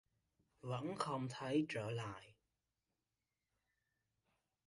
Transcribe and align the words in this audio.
Vẫn 0.61 0.95
không 0.97 1.27
thấy 1.29 1.65
trở 1.69 1.89
lại 1.91 2.33